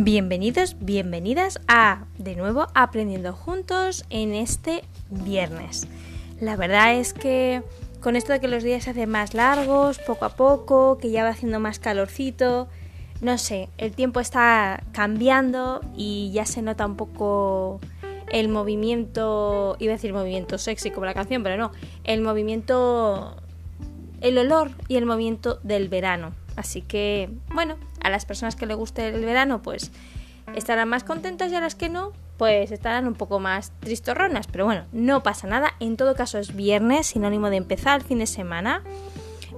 Bienvenidos, 0.00 0.76
bienvenidas 0.78 1.58
a 1.66 2.04
de 2.18 2.36
nuevo 2.36 2.68
aprendiendo 2.72 3.32
juntos 3.32 4.04
en 4.10 4.32
este 4.32 4.84
viernes. 5.10 5.88
La 6.40 6.54
verdad 6.54 6.94
es 6.94 7.12
que 7.12 7.64
con 8.00 8.14
esto 8.14 8.32
de 8.32 8.38
que 8.38 8.46
los 8.46 8.62
días 8.62 8.84
se 8.84 8.90
hacen 8.90 9.10
más 9.10 9.34
largos, 9.34 9.98
poco 9.98 10.24
a 10.24 10.28
poco, 10.28 10.98
que 10.98 11.10
ya 11.10 11.24
va 11.24 11.30
haciendo 11.30 11.58
más 11.58 11.80
calorcito, 11.80 12.68
no 13.20 13.38
sé, 13.38 13.70
el 13.76 13.90
tiempo 13.90 14.20
está 14.20 14.84
cambiando 14.92 15.80
y 15.96 16.30
ya 16.32 16.46
se 16.46 16.62
nota 16.62 16.86
un 16.86 16.94
poco 16.94 17.80
el 18.30 18.48
movimiento, 18.48 19.74
iba 19.80 19.94
a 19.94 19.96
decir 19.96 20.12
movimiento 20.12 20.58
sexy 20.58 20.92
como 20.92 21.06
la 21.06 21.14
canción, 21.14 21.42
pero 21.42 21.56
no, 21.56 21.72
el 22.04 22.20
movimiento, 22.20 23.34
el 24.20 24.38
olor 24.38 24.70
y 24.86 24.94
el 24.94 25.06
movimiento 25.06 25.58
del 25.64 25.88
verano. 25.88 26.34
Así 26.54 26.82
que, 26.82 27.30
bueno, 27.52 27.74
a 28.02 28.10
las 28.10 28.24
personas 28.26 28.56
que 28.56 28.66
les 28.66 28.76
guste 28.76 29.08
el 29.08 29.24
verano, 29.24 29.62
pues 29.62 29.90
estarán 30.54 30.88
más 30.88 31.04
contentas 31.04 31.52
y 31.52 31.54
a 31.54 31.60
las 31.60 31.74
que 31.74 31.88
no, 31.88 32.12
pues 32.36 32.70
estarán 32.70 33.06
un 33.06 33.14
poco 33.14 33.40
más 33.40 33.72
tristorronas. 33.80 34.46
Pero 34.46 34.64
bueno, 34.64 34.84
no 34.92 35.22
pasa 35.22 35.46
nada. 35.46 35.74
En 35.80 35.96
todo 35.96 36.14
caso 36.14 36.38
es 36.38 36.54
viernes, 36.54 37.08
sinónimo 37.08 37.50
de 37.50 37.56
empezar 37.56 38.00
el 38.00 38.06
fin 38.06 38.18
de 38.18 38.26
semana. 38.26 38.82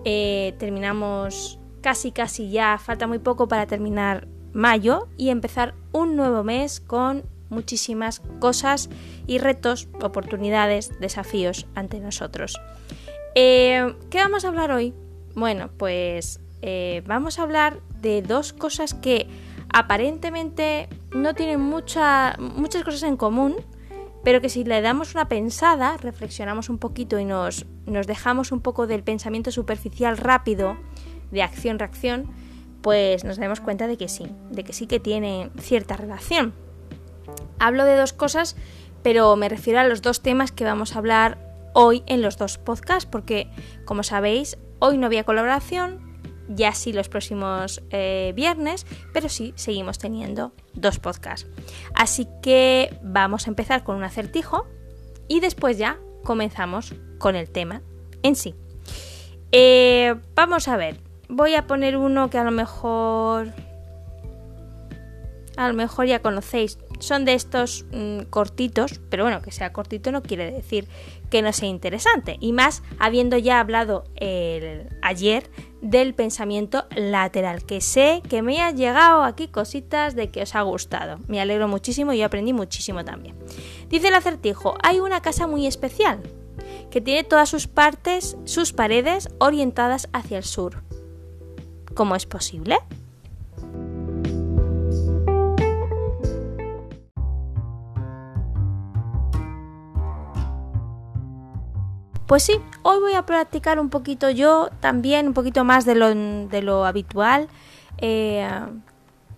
Eh, 0.05 0.55
terminamos 0.59 1.59
casi, 1.80 2.13
casi 2.13 2.51
ya, 2.51 2.79
falta 2.79 3.07
muy 3.07 3.19
poco 3.19 3.49
para 3.49 3.66
terminar 3.66 4.27
mayo 4.52 5.09
y 5.16 5.29
empezar 5.29 5.75
un 5.93 6.16
nuevo 6.16 6.43
mes 6.43 6.80
con 6.80 7.25
muchísimas 7.51 8.21
cosas 8.38 8.88
y 9.27 9.38
retos, 9.38 9.88
oportunidades, 10.01 10.99
desafíos 11.01 11.66
ante 11.75 12.01
nosotros. 12.01 12.61
Eh, 13.35 13.95
¿Qué 14.09 14.19
vamos 14.19 14.45
a 14.45 14.49
hablar 14.49 14.71
hoy? 14.71 14.95
Bueno, 15.35 15.71
pues 15.77 16.41
eh, 16.63 17.02
vamos 17.07 17.38
a 17.38 17.43
hablar 17.43 17.80
de 18.01 18.23
dos 18.23 18.52
cosas 18.52 18.95
que 18.95 19.29
aparentemente 19.73 20.88
no 21.12 21.34
tienen 21.34 21.60
muchas 21.60 22.37
cosas 22.84 23.02
en 23.04 23.16
común, 23.16 23.57
pero 24.24 24.40
que 24.40 24.48
si 24.48 24.65
le 24.65 24.80
damos 24.82 25.15
una 25.15 25.29
pensada, 25.29 25.96
reflexionamos 25.96 26.68
un 26.68 26.79
poquito 26.79 27.18
y 27.18 27.24
nos, 27.24 27.66
nos 27.87 28.07
dejamos 28.07 28.52
un 28.52 28.60
poco 28.60 28.87
del 28.87 29.02
pensamiento 29.02 29.51
superficial 29.51 30.16
rápido, 30.16 30.76
de 31.30 31.42
acción-reacción, 31.42 32.30
pues 32.82 33.24
nos 33.24 33.38
damos 33.38 33.60
cuenta 33.60 33.87
de 33.87 33.96
que 33.96 34.09
sí, 34.09 34.26
de 34.51 34.64
que 34.64 34.73
sí 34.73 34.87
que 34.87 35.01
tiene 35.01 35.51
cierta 35.59 35.96
relación. 35.96 36.52
Hablo 37.59 37.85
de 37.85 37.96
dos 37.96 38.12
cosas, 38.12 38.57
pero 39.02 39.37
me 39.37 39.48
refiero 39.48 39.80
a 39.80 39.85
los 39.85 40.02
dos 40.02 40.23
temas 40.23 40.52
que 40.52 40.64
vamos 40.64 40.95
a 40.95 40.98
hablar 40.98 41.38
hoy 41.73 42.02
en 42.07 42.20
los 42.23 42.37
dos 42.37 42.59
podcasts, 42.59 43.09
porque 43.10 43.51
como 43.85 44.02
sabéis, 44.02 44.59
hoy 44.80 44.98
no 44.98 45.07
había 45.07 45.24
colaboración, 45.24 46.10
ya 46.51 46.73
sí 46.73 46.93
los 46.93 47.09
próximos 47.09 47.82
eh, 47.90 48.32
viernes, 48.34 48.87
pero 49.12 49.29
sí 49.29 49.52
seguimos 49.56 49.98
teniendo 49.98 50.52
dos 50.74 50.98
podcasts. 50.98 51.48
Así 51.95 52.26
que 52.42 52.98
vamos 53.02 53.46
a 53.46 53.51
empezar 53.51 53.84
con 53.84 53.96
un 53.96 54.04
acertijo 54.04 54.66
y 55.29 55.40
después 55.40 55.79
ya 55.79 55.98
comenzamos 56.24 56.95
con 57.18 57.37
el 57.37 57.51
tema 57.51 57.82
en 58.23 58.37
sí. 58.37 58.54
Eh, 59.52 60.15
vamos 60.34 60.68
a 60.68 60.76
ver, 60.76 61.01
voy 61.29 61.54
a 61.54 61.66
poner 61.66 61.96
uno 61.96 62.30
que 62.30 62.38
a 62.38 62.45
lo 62.45 62.51
mejor... 62.51 63.52
A 65.56 65.69
lo 65.69 65.75
mejor 65.75 66.06
ya 66.06 66.22
conocéis. 66.22 66.78
Son 67.00 67.25
de 67.25 67.34
estos 67.34 67.84
mm, 67.92 68.22
cortitos, 68.31 69.00
pero 69.10 69.25
bueno, 69.25 69.42
que 69.42 69.50
sea 69.50 69.72
cortito 69.72 70.10
no 70.10 70.22
quiere 70.22 70.50
decir 70.50 70.88
que 71.28 71.42
no 71.42 71.53
sea 71.53 71.69
interesante. 71.69 72.37
Y 72.41 72.53
más 72.53 72.82
habiendo 72.98 73.37
ya 73.37 73.60
hablado 73.60 74.04
el, 74.16 74.88
ayer 75.03 75.50
del 75.81 76.14
pensamiento 76.14 76.84
lateral, 76.94 77.64
que 77.64 77.81
sé 77.81 78.22
que 78.28 78.42
me 78.42 78.60
ha 78.60 78.70
llegado 78.70 79.22
aquí 79.22 79.48
cositas 79.48 80.14
de 80.14 80.31
que 80.31 80.42
os 80.42 80.54
ha 80.54 80.62
gustado. 80.62 81.18
Me 81.26 81.41
alegro 81.41 81.68
muchísimo 81.68 82.12
y 82.12 82.22
aprendí 82.22 82.52
muchísimo 82.52 83.04
también. 83.04 83.36
Dice 83.88 84.08
el 84.08 84.14
acertijo, 84.14 84.74
hay 84.82 85.00
una 85.00 85.22
casa 85.22 85.46
muy 85.46 85.66
especial 85.66 86.20
que 86.90 87.00
tiene 87.00 87.24
todas 87.24 87.48
sus 87.48 87.66
partes, 87.66 88.36
sus 88.44 88.72
paredes 88.72 89.28
orientadas 89.38 90.08
hacia 90.12 90.38
el 90.38 90.44
sur. 90.44 90.82
¿Cómo 91.94 92.16
es 92.16 92.26
posible? 92.26 92.78
Pues 102.30 102.44
sí, 102.44 102.60
hoy 102.82 103.00
voy 103.00 103.14
a 103.14 103.26
practicar 103.26 103.80
un 103.80 103.91
poquito 103.91 104.30
yo 104.30 104.68
también, 104.78 105.26
un 105.26 105.34
poquito 105.34 105.64
más 105.64 105.84
de 105.84 105.96
lo, 105.96 106.14
de 106.14 106.62
lo 106.62 106.84
habitual. 106.84 107.48
Eh, 107.98 108.48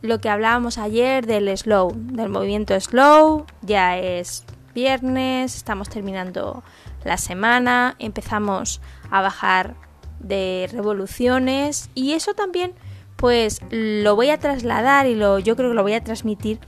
lo 0.03 0.21
que 0.21 0.29
hablábamos 0.29 0.77
ayer 0.77 1.25
del 1.25 1.57
slow, 1.57 1.95
del 1.97 2.29
movimiento 2.29 2.79
slow, 2.79 3.47
ya 3.63 3.97
es 3.97 4.45
viernes, 4.75 5.57
estamos 5.57 5.89
terminando 5.89 6.63
la 7.03 7.17
semana, 7.17 7.97
empezamos 7.99 8.83
a 9.11 9.23
bajar 9.23 9.75
de 10.21 10.69
revoluciones 10.71 11.89
y 11.95 12.13
eso 12.13 12.35
también 12.35 12.75
pues 13.17 13.61
lo 13.71 14.17
voy 14.17 14.29
a 14.29 14.39
trasladar 14.39 15.07
y 15.07 15.15
lo, 15.15 15.39
yo 15.39 15.57
creo 15.57 15.71
que 15.71 15.77
lo 15.77 15.83
voy 15.83 15.95
a 15.95 16.05
transmitir 16.05 16.59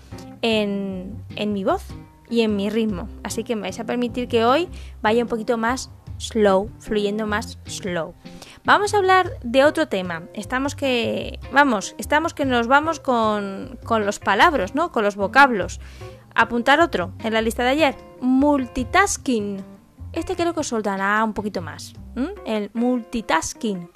en, 0.40 1.22
en 1.36 1.52
mi 1.52 1.64
voz 1.64 1.84
y 2.30 2.40
en 2.40 2.56
mi 2.56 2.70
ritmo. 2.70 3.10
Así 3.22 3.44
que 3.44 3.56
me 3.56 3.62
vais 3.62 3.78
a 3.78 3.84
permitir 3.84 4.26
que 4.26 4.46
hoy 4.46 4.70
vaya 5.02 5.22
un 5.22 5.28
poquito 5.28 5.58
más 5.58 5.90
slow, 6.28 6.70
fluyendo 6.78 7.26
más 7.26 7.58
slow. 7.66 8.14
Vamos 8.64 8.94
a 8.94 8.98
hablar 8.98 9.30
de 9.42 9.64
otro 9.64 9.88
tema. 9.88 10.22
Estamos 10.32 10.74
que, 10.74 11.38
vamos, 11.52 11.94
estamos 11.98 12.32
que 12.32 12.44
nos 12.44 12.66
vamos 12.66 12.98
con, 12.98 13.78
con 13.84 14.06
los 14.06 14.18
palabras, 14.18 14.74
¿no? 14.74 14.90
Con 14.90 15.04
los 15.04 15.16
vocablos. 15.16 15.80
Apuntar 16.34 16.80
otro 16.80 17.12
en 17.22 17.34
la 17.34 17.42
lista 17.42 17.62
de 17.62 17.70
ayer. 17.70 17.96
Multitasking. 18.20 19.64
Este 20.12 20.34
creo 20.34 20.54
que 20.54 20.60
os 20.60 20.68
soltará 20.68 21.22
un 21.22 21.34
poquito 21.34 21.60
más. 21.60 21.94
El 22.46 22.70
multitasking. 22.72 23.90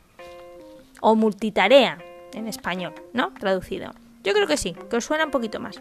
O 1.01 1.15
multitarea 1.15 1.99
en 2.35 2.47
español, 2.47 2.93
¿no? 3.13 3.33
Traducido. 3.35 3.93
Yo 4.25 4.35
creo 4.35 4.47
que 4.47 4.57
sí, 4.57 4.75
que 4.91 4.97
os 4.97 5.05
suena 5.05 5.25
un 5.25 5.31
poquito 5.31 5.61
más. 5.61 5.81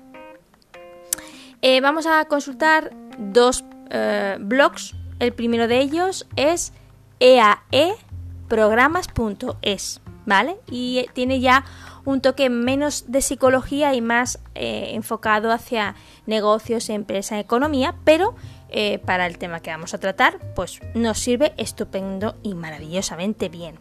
Eh, 1.61 1.81
vamos 1.81 2.05
a 2.05 2.25
consultar 2.25 2.91
dos 3.17 3.65
eh, 3.89 4.37
blogs 4.39 4.95
el 5.19 5.33
primero 5.33 5.67
de 5.67 5.79
ellos 5.79 6.27
es 6.35 6.73
eaeprogramas.es, 7.19 10.01
¿vale? 10.25 10.57
Y 10.69 11.05
tiene 11.13 11.39
ya 11.39 11.65
un 12.05 12.21
toque 12.21 12.49
menos 12.49 13.11
de 13.11 13.21
psicología 13.21 13.93
y 13.93 14.01
más 14.01 14.39
eh, 14.55 14.93
enfocado 14.93 15.51
hacia 15.51 15.93
negocios, 16.25 16.89
empresa, 16.89 17.39
economía, 17.39 17.93
pero 18.05 18.33
eh, 18.69 18.99
para 18.99 19.27
el 19.27 19.37
tema 19.37 19.59
que 19.59 19.71
vamos 19.71 19.93
a 19.93 19.97
tratar, 19.97 20.39
pues 20.55 20.79
nos 20.93 21.19
sirve 21.19 21.53
estupendo 21.57 22.35
y 22.43 22.53
maravillosamente 22.53 23.49
bien. 23.49 23.75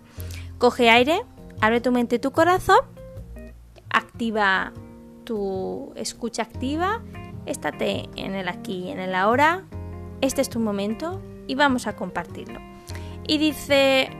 Coge 0.58 0.90
aire, 0.90 1.22
abre 1.60 1.80
tu 1.80 1.92
mente 1.92 2.16
y 2.16 2.18
tu 2.18 2.32
corazón, 2.32 2.80
activa 3.90 4.72
tu 5.24 5.92
escucha 5.96 6.42
activa, 6.42 7.02
estate 7.46 8.08
en 8.16 8.34
el 8.34 8.48
aquí 8.48 8.86
y 8.86 8.90
en 8.90 9.00
el 9.00 9.14
ahora, 9.14 9.64
este 10.26 10.42
es 10.42 10.50
tu 10.50 10.60
momento 10.60 11.20
y 11.46 11.54
vamos 11.54 11.86
a 11.86 11.96
compartirlo. 11.96 12.60
Y 13.26 13.38
dice, 13.38 14.10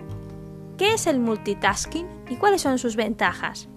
¿qué 0.78 0.94
es 0.94 1.06
el 1.06 1.20
multitasking 1.20 2.06
y 2.28 2.36
cuáles 2.36 2.62
son 2.62 2.78
sus 2.78 2.96
ventajas? 2.96 3.68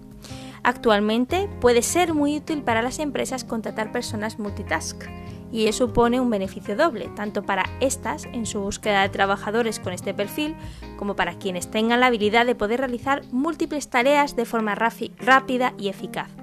Actualmente 0.62 1.48
puede 1.60 1.82
ser 1.82 2.14
muy 2.14 2.36
útil 2.36 2.62
para 2.62 2.82
las 2.82 2.98
empresas 2.98 3.44
contratar 3.44 3.92
personas 3.92 4.38
multitask 4.38 5.04
y 5.52 5.66
eso 5.66 5.86
supone 5.86 6.20
un 6.20 6.30
beneficio 6.30 6.76
doble, 6.76 7.10
tanto 7.16 7.42
para 7.42 7.64
estas 7.80 8.26
en 8.26 8.46
su 8.46 8.60
búsqueda 8.60 9.02
de 9.02 9.08
trabajadores 9.08 9.80
con 9.80 9.92
este 9.92 10.14
perfil, 10.14 10.54
como 10.96 11.16
para 11.16 11.38
quienes 11.38 11.70
tengan 11.70 12.00
la 12.00 12.06
habilidad 12.06 12.46
de 12.46 12.54
poder 12.54 12.80
realizar 12.80 13.22
múltiples 13.32 13.88
tareas 13.88 14.36
de 14.36 14.44
forma 14.44 14.74
rápida 14.76 15.74
y 15.76 15.88
eficaz. 15.88 16.39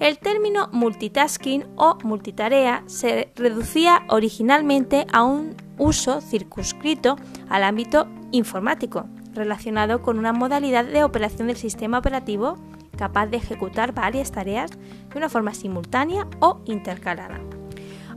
El 0.00 0.18
término 0.18 0.68
multitasking 0.72 1.66
o 1.76 1.96
multitarea 2.02 2.82
se 2.86 3.32
reducía 3.36 4.02
originalmente 4.08 5.06
a 5.12 5.22
un 5.22 5.56
uso 5.78 6.20
circunscrito 6.20 7.16
al 7.48 7.62
ámbito 7.62 8.08
informático, 8.32 9.06
relacionado 9.34 10.02
con 10.02 10.18
una 10.18 10.32
modalidad 10.32 10.84
de 10.84 11.04
operación 11.04 11.48
del 11.48 11.56
sistema 11.56 11.98
operativo 11.98 12.56
capaz 12.96 13.26
de 13.26 13.36
ejecutar 13.36 13.92
varias 13.92 14.32
tareas 14.32 14.70
de 14.70 15.18
una 15.18 15.28
forma 15.28 15.54
simultánea 15.54 16.26
o 16.40 16.60
intercalada. 16.64 17.40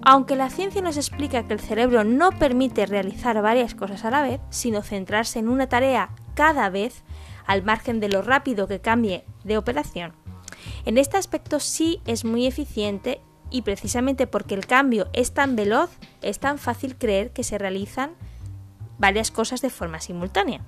Aunque 0.03 0.35
la 0.35 0.49
ciencia 0.49 0.81
nos 0.81 0.97
explica 0.97 1.47
que 1.47 1.53
el 1.53 1.59
cerebro 1.59 2.03
no 2.03 2.31
permite 2.31 2.85
realizar 2.85 3.41
varias 3.41 3.75
cosas 3.75 4.05
a 4.05 4.11
la 4.11 4.21
vez, 4.21 4.39
sino 4.49 4.81
centrarse 4.81 5.39
en 5.39 5.49
una 5.49 5.67
tarea 5.67 6.11
cada 6.35 6.69
vez, 6.69 7.03
al 7.45 7.63
margen 7.63 7.99
de 7.99 8.09
lo 8.09 8.21
rápido 8.21 8.67
que 8.67 8.79
cambie 8.79 9.25
de 9.43 9.57
operación, 9.57 10.13
en 10.87 10.97
este 10.97 11.17
aspecto 11.17 11.59
sí 11.59 11.99
es 12.05 12.23
muy 12.23 12.47
eficiente 12.47 13.19
y 13.51 13.63
precisamente 13.63 14.25
porque 14.25 14.55
el 14.55 14.65
cambio 14.65 15.09
es 15.11 15.33
tan 15.33 15.57
veloz, 15.57 15.89
es 16.21 16.39
tan 16.39 16.57
fácil 16.57 16.95
creer 16.95 17.31
que 17.31 17.43
se 17.43 17.57
realizan 17.57 18.11
varias 18.97 19.29
cosas 19.29 19.61
de 19.61 19.69
forma 19.69 19.99
simultánea. 19.99 20.61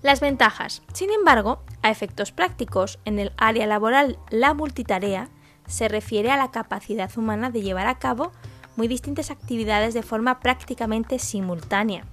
Las 0.00 0.20
ventajas. 0.20 0.82
Sin 0.92 1.10
embargo, 1.10 1.64
a 1.82 1.90
efectos 1.90 2.30
prácticos, 2.30 3.00
en 3.04 3.18
el 3.18 3.32
área 3.36 3.66
laboral 3.66 4.16
la 4.30 4.54
multitarea 4.54 5.28
se 5.66 5.88
refiere 5.88 6.30
a 6.30 6.36
la 6.36 6.52
capacidad 6.52 7.10
humana 7.18 7.50
de 7.50 7.62
llevar 7.62 7.88
a 7.88 7.98
cabo 7.98 8.30
muy 8.76 8.86
distintas 8.86 9.32
actividades 9.32 9.92
de 9.92 10.04
forma 10.04 10.38
prácticamente 10.38 11.18
simultánea. 11.18 12.04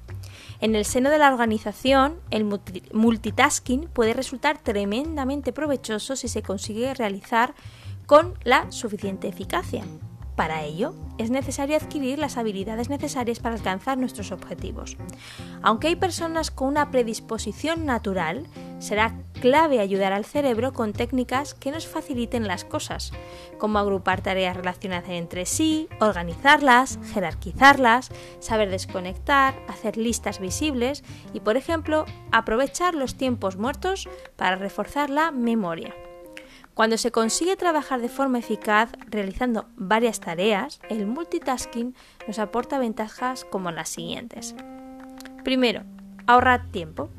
En 0.61 0.75
el 0.75 0.85
seno 0.85 1.09
de 1.09 1.17
la 1.17 1.31
organización, 1.31 2.19
el 2.31 2.45
multitasking 2.93 3.87
puede 3.87 4.13
resultar 4.13 4.57
tremendamente 4.57 5.53
provechoso 5.53 6.15
si 6.15 6.27
se 6.27 6.41
consigue 6.41 6.93
realizar 6.93 7.53
con 8.05 8.33
la 8.43 8.71
suficiente 8.71 9.27
eficacia. 9.27 9.83
Para 10.35 10.63
ello, 10.63 10.93
es 11.17 11.29
necesario 11.29 11.77
adquirir 11.77 12.19
las 12.19 12.35
habilidades 12.37 12.89
necesarias 12.89 13.39
para 13.39 13.55
alcanzar 13.55 13.97
nuestros 13.97 14.33
objetivos. 14.33 14.97
Aunque 15.61 15.87
hay 15.87 15.95
personas 15.95 16.51
con 16.51 16.67
una 16.67 16.91
predisposición 16.91 17.85
natural, 17.85 18.47
será 18.79 19.15
clave 19.39 19.79
ayudar 19.79 20.11
al 20.11 20.25
cerebro 20.25 20.73
con 20.73 20.91
técnicas 20.91 21.53
que 21.53 21.71
nos 21.71 21.87
faciliten 21.87 22.47
las 22.47 22.65
cosas, 22.65 23.13
como 23.57 23.79
agrupar 23.79 24.21
tareas 24.21 24.57
relacionadas 24.57 25.09
entre 25.09 25.45
sí, 25.45 25.87
organizarlas, 26.01 26.99
jerarquizarlas, 27.13 28.09
saber 28.39 28.69
desconectar, 28.69 29.55
hacer 29.69 29.95
listas 29.95 30.39
visibles 30.39 31.03
y, 31.33 31.39
por 31.39 31.55
ejemplo, 31.55 32.05
aprovechar 32.31 32.93
los 32.93 33.15
tiempos 33.15 33.55
muertos 33.55 34.09
para 34.35 34.57
reforzar 34.57 35.09
la 35.09 35.31
memoria. 35.31 35.93
Cuando 36.75 36.97
se 36.97 37.09
consigue 37.09 37.55
trabajar 37.55 38.01
de 38.01 38.09
forma 38.09 38.37
eficaz 38.37 38.91
realizando 39.07 39.69
varias 39.77 40.19
tareas, 40.19 40.81
el 40.89 41.07
multitasking 41.07 41.95
nos 42.27 42.37
aporta 42.37 42.79
ventajas 42.79 43.45
como 43.45 43.71
las 43.71 43.87
siguientes. 43.87 44.55
Primero, 45.45 45.83
ahorrar 46.27 46.69
tiempo. 46.71 47.09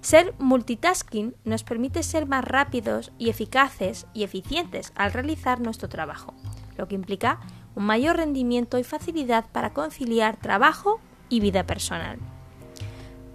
Ser 0.00 0.34
multitasking 0.40 1.36
nos 1.44 1.62
permite 1.62 2.02
ser 2.02 2.26
más 2.26 2.44
rápidos 2.44 3.12
y 3.16 3.30
eficaces 3.30 4.08
y 4.12 4.24
eficientes 4.24 4.92
al 4.96 5.12
realizar 5.12 5.60
nuestro 5.60 5.88
trabajo, 5.88 6.34
lo 6.76 6.88
que 6.88 6.96
implica 6.96 7.38
un 7.76 7.84
mayor 7.86 8.16
rendimiento 8.16 8.76
y 8.76 8.82
facilidad 8.82 9.44
para 9.52 9.72
conciliar 9.72 10.36
trabajo 10.36 11.00
y 11.28 11.38
vida 11.38 11.64
personal. 11.64 12.18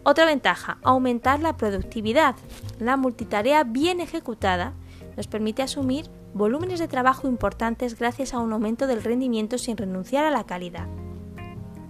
Otra 0.03 0.25
ventaja, 0.25 0.79
aumentar 0.83 1.39
la 1.39 1.55
productividad. 1.55 2.35
La 2.77 2.97
multitarea 2.97 3.63
bien 3.63 4.01
ejecutada 4.01 4.73
nos 5.15 5.27
permite 5.27 5.61
asumir 5.61 6.09
volúmenes 6.33 6.79
de 6.79 6.87
trabajo 6.87 7.27
importantes 7.27 7.97
gracias 7.97 8.33
a 8.33 8.39
un 8.39 8.53
aumento 8.53 8.87
del 8.87 9.03
rendimiento 9.03 9.57
sin 9.57 9.77
renunciar 9.77 10.25
a 10.25 10.31
la 10.31 10.45
calidad. 10.45 10.87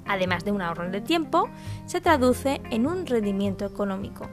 Además 0.06 0.44
de 0.44 0.52
un 0.52 0.62
ahorro 0.62 0.90
de 0.90 1.02
tiempo, 1.02 1.50
se 1.86 2.02
traduce 2.02 2.62
en 2.70 2.88
un 2.88 3.06
rendimiento 3.06 3.66
económico. 3.66 4.28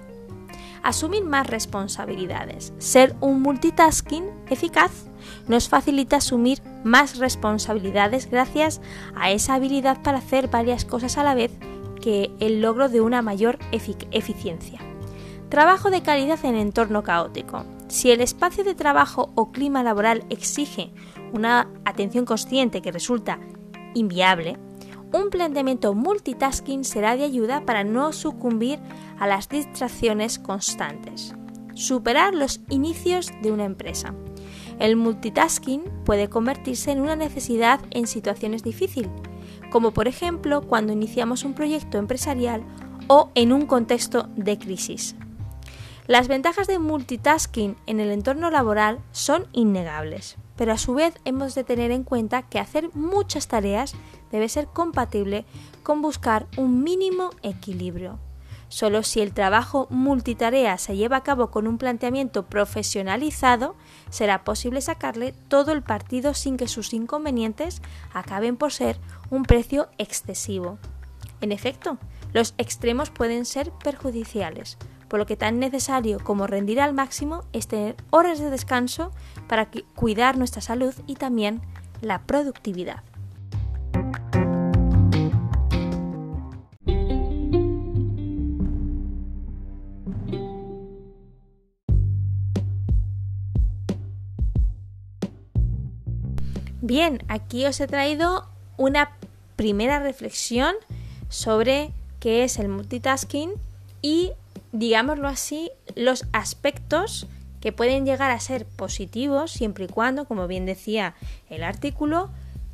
Asumir 0.82 1.24
más 1.24 1.46
responsabilidades. 1.46 2.72
Ser 2.78 3.14
un 3.20 3.42
multitasking 3.42 4.24
eficaz 4.48 4.90
nos 5.46 5.68
facilita 5.68 6.16
asumir 6.16 6.62
más 6.84 7.18
responsabilidades 7.18 8.30
gracias 8.30 8.80
a 9.14 9.30
esa 9.30 9.54
habilidad 9.54 10.02
para 10.02 10.18
hacer 10.18 10.48
varias 10.48 10.84
cosas 10.84 11.18
a 11.18 11.24
la 11.24 11.34
vez 11.34 11.52
que 12.00 12.30
el 12.40 12.60
logro 12.60 12.88
de 12.88 13.00
una 13.00 13.22
mayor 13.22 13.58
eficiencia. 13.72 14.80
Trabajo 15.48 15.90
de 15.90 16.02
calidad 16.02 16.44
en 16.44 16.56
entorno 16.56 17.02
caótico. 17.02 17.64
Si 17.88 18.10
el 18.10 18.20
espacio 18.20 18.64
de 18.64 18.74
trabajo 18.74 19.32
o 19.34 19.50
clima 19.50 19.82
laboral 19.82 20.24
exige 20.28 20.92
una 21.32 21.70
atención 21.84 22.26
consciente 22.26 22.82
que 22.82 22.92
resulta 22.92 23.40
inviable, 23.94 24.58
un 25.12 25.30
planteamiento 25.30 25.94
multitasking 25.94 26.84
será 26.84 27.16
de 27.16 27.24
ayuda 27.24 27.64
para 27.64 27.84
no 27.84 28.12
sucumbir 28.12 28.78
a 29.18 29.26
las 29.26 29.48
distracciones 29.48 30.38
constantes. 30.38 31.34
Superar 31.74 32.34
los 32.34 32.60
inicios 32.68 33.32
de 33.42 33.52
una 33.52 33.64
empresa. 33.64 34.14
El 34.78 34.96
multitasking 34.96 35.82
puede 36.04 36.28
convertirse 36.28 36.90
en 36.90 37.00
una 37.00 37.16
necesidad 37.16 37.80
en 37.90 38.06
situaciones 38.06 38.62
difíciles, 38.62 39.10
como 39.70 39.92
por 39.92 40.08
ejemplo 40.08 40.60
cuando 40.60 40.92
iniciamos 40.92 41.42
un 41.44 41.54
proyecto 41.54 41.96
empresarial 41.96 42.62
o 43.06 43.30
en 43.34 43.52
un 43.52 43.64
contexto 43.64 44.28
de 44.36 44.58
crisis. 44.58 45.16
Las 46.08 46.26
ventajas 46.26 46.66
de 46.66 46.78
multitasking 46.78 47.76
en 47.84 48.00
el 48.00 48.10
entorno 48.10 48.50
laboral 48.50 48.98
son 49.12 49.46
innegables, 49.52 50.38
pero 50.56 50.72
a 50.72 50.78
su 50.78 50.94
vez 50.94 51.12
hemos 51.26 51.54
de 51.54 51.64
tener 51.64 51.90
en 51.90 52.02
cuenta 52.02 52.40
que 52.40 52.58
hacer 52.58 52.88
muchas 52.94 53.46
tareas 53.46 53.94
debe 54.32 54.48
ser 54.48 54.68
compatible 54.68 55.44
con 55.82 56.00
buscar 56.00 56.46
un 56.56 56.82
mínimo 56.82 57.28
equilibrio. 57.42 58.18
Solo 58.68 59.02
si 59.02 59.20
el 59.20 59.34
trabajo 59.34 59.86
multitarea 59.90 60.78
se 60.78 60.96
lleva 60.96 61.18
a 61.18 61.22
cabo 61.22 61.50
con 61.50 61.66
un 61.66 61.76
planteamiento 61.76 62.46
profesionalizado, 62.46 63.76
será 64.08 64.44
posible 64.44 64.80
sacarle 64.80 65.34
todo 65.48 65.72
el 65.72 65.82
partido 65.82 66.32
sin 66.32 66.56
que 66.56 66.68
sus 66.68 66.94
inconvenientes 66.94 67.82
acaben 68.14 68.56
por 68.56 68.72
ser 68.72 68.98
un 69.28 69.42
precio 69.42 69.90
excesivo. 69.98 70.78
En 71.42 71.52
efecto, 71.52 71.98
los 72.32 72.54
extremos 72.56 73.10
pueden 73.10 73.44
ser 73.44 73.72
perjudiciales, 73.72 74.78
por 75.08 75.18
lo 75.18 75.26
que 75.26 75.36
tan 75.36 75.58
necesario 75.58 76.18
como 76.22 76.46
rendir 76.46 76.80
al 76.80 76.94
máximo 76.94 77.44
es 77.52 77.66
tener 77.66 77.96
horas 78.10 78.38
de 78.38 78.50
descanso 78.50 79.12
para 79.48 79.68
cuidar 79.94 80.36
nuestra 80.36 80.60
salud 80.60 80.94
y 81.06 81.16
también 81.16 81.60
la 82.00 82.20
productividad. 82.22 83.02
Bien, 96.80 97.22
aquí 97.28 97.66
os 97.66 97.80
he 97.80 97.86
traído 97.86 98.48
una 98.78 99.10
primera 99.56 100.00
reflexión 100.00 100.74
sobre 101.28 101.92
qué 102.18 102.44
es 102.44 102.58
el 102.58 102.68
multitasking 102.68 103.50
y 104.00 104.32
digámoslo 104.72 105.28
así, 105.28 105.70
los 105.94 106.26
aspectos 106.32 107.26
que 107.60 107.72
pueden 107.72 108.04
llegar 108.04 108.30
a 108.30 108.40
ser 108.40 108.66
positivos 108.66 109.50
siempre 109.50 109.86
y 109.86 109.88
cuando, 109.88 110.26
como 110.26 110.46
bien 110.46 110.66
decía 110.66 111.14
el 111.50 111.64
artículo, 111.64 112.30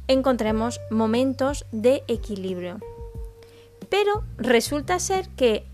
encontremos 0.09 0.81
momentos 0.91 1.65
de 1.73 2.03
equilibrio. 2.09 2.81
Pero 3.89 4.25
resulta 4.37 4.99
ser 4.99 5.29
que 5.31 5.65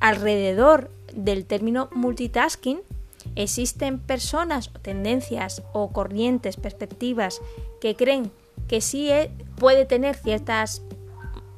alrededor 0.00 0.90
del 1.14 1.44
término 1.46 1.88
multitasking 1.92 2.80
existen 3.36 3.98
personas 3.98 4.68
o 4.74 4.78
tendencias 4.78 5.62
o 5.72 5.92
corrientes, 5.92 6.56
perspectivas 6.56 7.40
que 7.80 7.96
creen 7.96 8.30
que 8.68 8.80
sí 8.80 9.10
eh, 9.10 9.30
puede 9.56 9.84
tener 9.84 10.16
ciertas, 10.16 10.82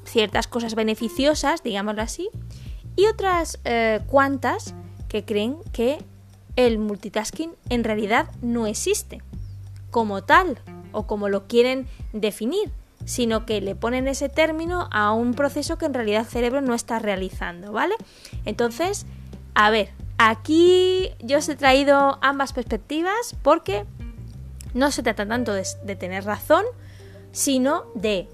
ciertas 0.05 0.47
cosas 0.47 0.75
beneficiosas, 0.75 1.63
digámoslo 1.63 2.03
así, 2.03 2.31
y 2.97 3.07
otras 3.07 3.59
eh, 3.65 4.01
cuantas 4.07 4.75
que 5.09 5.25
creen 5.25 5.57
que 5.73 5.99
el 6.57 6.79
multitasking 6.79 7.53
en 7.69 7.85
realidad 7.85 8.31
no 8.43 8.67
existe 8.67 9.23
como 9.91 10.23
tal 10.23 10.59
o 10.93 11.07
como 11.07 11.29
lo 11.29 11.47
quieren 11.47 11.87
definir, 12.13 12.71
sino 13.05 13.47
que 13.47 13.61
le 13.61 13.75
ponen 13.75 14.09
ese 14.09 14.29
término 14.29 14.89
a 14.91 15.13
un 15.13 15.35
proceso 15.35 15.79
que 15.79 15.87
en 15.87 15.95
realidad 15.95 16.23
el 16.23 16.27
cerebro 16.27 16.61
no 16.61 16.75
está 16.75 16.99
realizando, 16.99 17.73
¿vale? 17.73 17.95
Entonces, 18.45 19.07
a 19.55 19.71
ver, 19.71 19.91
aquí 20.19 21.11
yo 21.21 21.39
os 21.39 21.49
he 21.49 21.57
traído 21.57 22.19
ambas 22.23 22.53
perspectivas 22.53 23.37
porque 23.43 23.85
no 24.75 24.91
se 24.91 25.03
trata 25.03 25.27
tanto 25.27 25.53
de, 25.53 25.67
de 25.85 25.97
tener 25.97 26.25
razón, 26.25 26.65
sino 27.33 27.85
de 27.95 28.29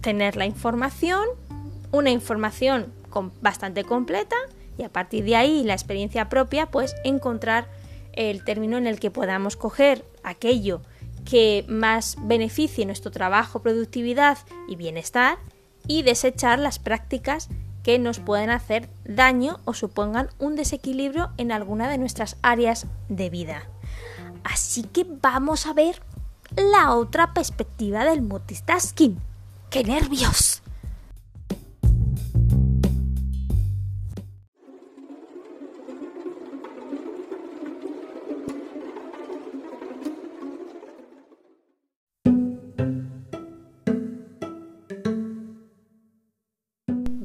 tener 0.00 0.36
la 0.36 0.46
información, 0.46 1.24
una 1.92 2.10
información 2.10 2.92
bastante 3.40 3.84
completa 3.84 4.36
y 4.78 4.82
a 4.82 4.88
partir 4.88 5.24
de 5.24 5.36
ahí 5.36 5.64
la 5.64 5.74
experiencia 5.74 6.28
propia, 6.28 6.66
pues 6.66 6.94
encontrar 7.04 7.68
el 8.12 8.44
término 8.44 8.78
en 8.78 8.86
el 8.86 8.98
que 8.98 9.10
podamos 9.10 9.56
coger 9.56 10.04
aquello 10.22 10.80
que 11.24 11.64
más 11.68 12.16
beneficie 12.20 12.86
nuestro 12.86 13.10
trabajo, 13.10 13.60
productividad 13.60 14.38
y 14.68 14.76
bienestar 14.76 15.38
y 15.86 16.02
desechar 16.02 16.58
las 16.58 16.78
prácticas 16.78 17.48
que 17.82 17.98
nos 17.98 18.18
pueden 18.18 18.50
hacer 18.50 18.88
daño 19.04 19.60
o 19.64 19.74
supongan 19.74 20.28
un 20.38 20.56
desequilibrio 20.56 21.30
en 21.36 21.52
alguna 21.52 21.88
de 21.88 21.98
nuestras 21.98 22.36
áreas 22.42 22.86
de 23.08 23.30
vida. 23.30 23.62
Así 24.44 24.82
que 24.82 25.04
vamos 25.04 25.66
a 25.66 25.72
ver 25.72 26.00
la 26.56 26.94
otra 26.94 27.32
perspectiva 27.32 28.04
del 28.04 28.22
multitasking. 28.22 29.18
¡Qué 29.70 29.84
nervios! 29.84 30.62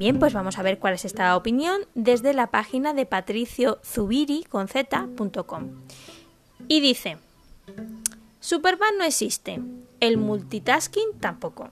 Bien, 0.02 0.18
pues 0.18 0.32
vamos 0.32 0.58
a 0.58 0.64
ver 0.64 0.80
cuál 0.80 0.94
es 0.94 1.04
esta 1.04 1.36
opinión 1.36 1.82
desde 1.94 2.34
la 2.34 2.48
página 2.48 2.92
de 2.92 3.06
patriciozubiri.com. 3.06 5.70
Y 6.66 6.80
dice, 6.80 7.18
Superman 8.40 8.98
no 8.98 9.04
existe, 9.04 9.60
el 10.00 10.16
multitasking 10.16 11.20
tampoco. 11.20 11.70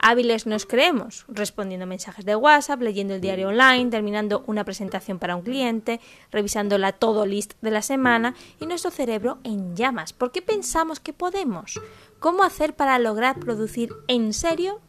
Hábiles 0.00 0.46
nos 0.46 0.66
creemos, 0.66 1.24
respondiendo 1.28 1.86
mensajes 1.86 2.24
de 2.24 2.34
WhatsApp, 2.34 2.82
leyendo 2.82 3.14
el 3.14 3.20
diario 3.20 3.50
online, 3.50 3.92
terminando 3.92 4.42
una 4.48 4.64
presentación 4.64 5.20
para 5.20 5.36
un 5.36 5.42
cliente, 5.42 6.00
revisando 6.32 6.78
la 6.78 6.94
todo 6.94 7.26
list 7.26 7.52
de 7.60 7.70
la 7.70 7.82
semana 7.82 8.34
y 8.60 8.66
nuestro 8.66 8.90
cerebro 8.90 9.38
en 9.44 9.76
llamas. 9.76 10.12
¿Por 10.12 10.32
qué 10.32 10.42
pensamos 10.42 10.98
que 10.98 11.12
podemos? 11.12 11.80
¿Cómo 12.18 12.42
hacer 12.42 12.74
para 12.74 12.98
lograr 12.98 13.38
producir 13.38 13.92
en 14.08 14.32
serio? 14.32 14.80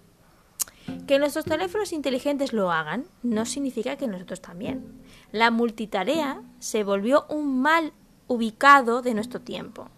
Que 1.07 1.19
nuestros 1.19 1.45
teléfonos 1.45 1.93
inteligentes 1.93 2.53
lo 2.53 2.71
hagan 2.71 3.05
no 3.23 3.45
significa 3.45 3.95
que 3.95 4.07
nosotros 4.07 4.41
también. 4.41 4.83
La 5.31 5.51
multitarea 5.51 6.41
se 6.59 6.83
volvió 6.83 7.25
un 7.29 7.61
mal 7.61 7.93
ubicado 8.27 9.01
de 9.01 9.13
nuestro 9.13 9.41
tiempo. 9.41 9.89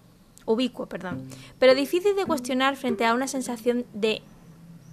Ubicuo, 0.45 0.87
perdón. 0.87 1.27
Pero 1.59 1.75
difícil 1.75 2.15
de 2.15 2.25
cuestionar 2.25 2.75
frente 2.75 3.05
a 3.05 3.13
una 3.13 3.27
sensación 3.27 3.85
de 3.93 4.21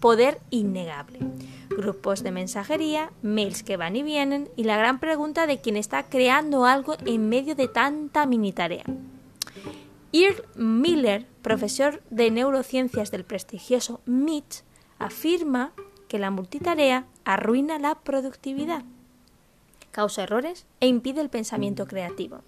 poder 0.00 0.38
innegable. 0.50 1.18
Grupos 1.70 2.22
de 2.22 2.30
mensajería, 2.30 3.10
mails 3.22 3.62
que 3.62 3.76
van 3.76 3.96
y 3.96 4.02
vienen 4.02 4.48
y 4.56 4.64
la 4.64 4.76
gran 4.76 5.00
pregunta 5.00 5.46
de 5.46 5.60
quién 5.60 5.76
está 5.76 6.04
creando 6.04 6.64
algo 6.64 6.96
en 7.04 7.28
medio 7.28 7.54
de 7.54 7.68
tanta 7.68 8.26
mini 8.26 8.52
tarea. 8.52 8.84
Earl 10.12 10.44
Miller, 10.54 11.26
profesor 11.42 12.02
de 12.10 12.30
neurociencias 12.30 13.10
del 13.10 13.24
prestigioso 13.24 14.00
MIT, 14.06 14.62
afirma 14.98 15.72
que 16.08 16.18
la 16.18 16.30
multitarea 16.30 17.06
arruina 17.25 17.78
la 17.78 17.96
productividad 17.96 18.84
causa 19.96 20.25
errores 20.25 20.66
e 20.80 20.88
impide 20.88 21.22
el 21.22 21.30
pensamiento 21.30 21.86
creativo. 21.86 22.42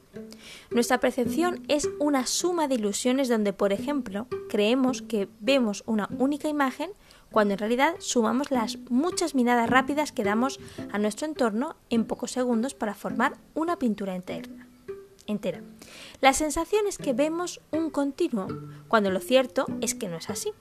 Nuestra 0.71 1.01
percepción 1.01 1.65
es 1.69 1.89
una 1.99 2.27
suma 2.27 2.69
de 2.69 2.75
ilusiones 2.75 3.31
donde, 3.31 3.55
por 3.55 3.73
ejemplo, 3.73 4.27
creemos 4.51 5.01
que 5.01 5.31
vemos 5.41 5.83
una 5.87 6.11
única 6.19 6.51
imagen 6.51 6.91
cuando 7.33 7.55
en 7.55 7.59
realidad 7.59 7.95
sumamos 8.01 8.51
las 8.51 8.77
muchas 8.91 9.35
miradas 9.35 9.71
rápidas 9.71 10.13
que 10.13 10.25
damos 10.25 10.61
a 10.93 10.99
nuestro 10.99 11.27
entorno 11.27 11.77
en 11.89 12.05
pocos 12.05 12.33
segundos 12.33 12.75
para 12.75 12.95
formar 12.95 13.39
una 13.55 13.79
pintura 13.79 14.15
interna 14.15 14.69
entera. 15.27 15.61
La 16.21 16.33
sensación 16.33 16.87
es 16.87 16.97
que 16.97 17.13
vemos 17.13 17.61
un 17.71 17.91
continuo, 17.91 18.49
cuando 18.89 19.11
lo 19.11 19.21
cierto 19.21 19.67
es 19.83 19.95
que 19.95 20.09
no 20.09 20.17
es 20.17 20.31
así. 20.31 20.53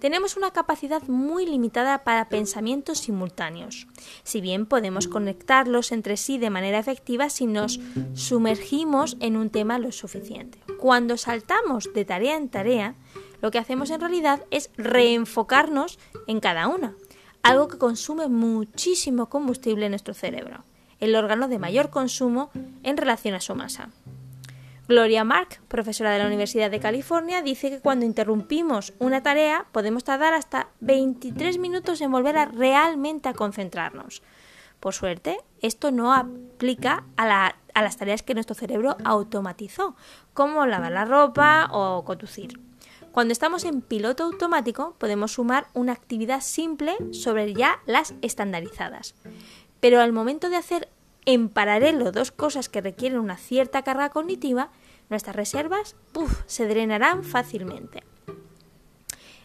Tenemos 0.00 0.36
una 0.36 0.52
capacidad 0.52 1.02
muy 1.08 1.46
limitada 1.46 2.04
para 2.04 2.28
pensamientos 2.28 2.98
simultáneos. 2.98 3.86
Si 4.22 4.40
bien 4.40 4.66
podemos 4.66 5.08
conectarlos 5.08 5.92
entre 5.92 6.16
sí 6.16 6.38
de 6.38 6.50
manera 6.50 6.78
efectiva 6.78 7.28
si 7.30 7.46
nos 7.46 7.80
sumergimos 8.14 9.16
en 9.20 9.36
un 9.36 9.50
tema 9.50 9.78
lo 9.78 9.92
suficiente. 9.92 10.58
Cuando 10.78 11.16
saltamos 11.16 11.92
de 11.94 12.04
tarea 12.04 12.36
en 12.36 12.48
tarea, 12.48 12.94
lo 13.42 13.50
que 13.50 13.58
hacemos 13.58 13.90
en 13.90 14.00
realidad 14.00 14.44
es 14.50 14.70
reenfocarnos 14.76 15.98
en 16.26 16.40
cada 16.40 16.68
una, 16.68 16.94
algo 17.42 17.68
que 17.68 17.78
consume 17.78 18.28
muchísimo 18.28 19.28
combustible 19.28 19.86
en 19.86 19.92
nuestro 19.92 20.14
cerebro, 20.14 20.64
el 21.00 21.14
órgano 21.14 21.48
de 21.48 21.58
mayor 21.58 21.90
consumo 21.90 22.50
en 22.82 22.96
relación 22.96 23.34
a 23.34 23.40
su 23.40 23.54
masa. 23.54 23.90
Gloria 24.88 25.24
Mark, 25.24 25.60
profesora 25.66 26.12
de 26.12 26.20
la 26.20 26.28
Universidad 26.28 26.70
de 26.70 26.78
California, 26.78 27.42
dice 27.42 27.70
que 27.70 27.80
cuando 27.80 28.06
interrumpimos 28.06 28.92
una 29.00 29.20
tarea 29.20 29.66
podemos 29.72 30.04
tardar 30.04 30.32
hasta 30.32 30.68
23 30.78 31.58
minutos 31.58 32.00
en 32.00 32.12
volver 32.12 32.38
a 32.38 32.44
realmente 32.44 33.28
a 33.28 33.34
concentrarnos. 33.34 34.22
Por 34.78 34.94
suerte, 34.94 35.38
esto 35.60 35.90
no 35.90 36.14
aplica 36.14 37.04
a, 37.16 37.56
a 37.74 37.82
las 37.82 37.96
tareas 37.96 38.22
que 38.22 38.34
nuestro 38.34 38.54
cerebro 38.54 38.96
automatizó, 39.04 39.96
como 40.34 40.64
lavar 40.66 40.92
la 40.92 41.04
ropa 41.04 41.68
o 41.72 42.04
conducir. 42.04 42.60
Cuando 43.10 43.32
estamos 43.32 43.64
en 43.64 43.80
piloto 43.80 44.22
automático 44.22 44.94
podemos 44.98 45.32
sumar 45.32 45.66
una 45.74 45.94
actividad 45.94 46.42
simple 46.42 46.96
sobre 47.10 47.54
ya 47.54 47.80
las 47.86 48.14
estandarizadas. 48.22 49.16
Pero 49.80 50.00
al 50.00 50.12
momento 50.12 50.48
de 50.48 50.56
hacer 50.56 50.88
en 51.26 51.48
paralelo 51.48 52.12
dos 52.12 52.30
cosas 52.30 52.68
que 52.68 52.80
requieren 52.80 53.18
una 53.18 53.36
cierta 53.36 53.82
carga 53.82 54.10
cognitiva, 54.10 54.70
nuestras 55.10 55.36
reservas 55.36 55.96
se 56.46 56.66
drenarán 56.66 57.24
fácilmente. 57.24 58.02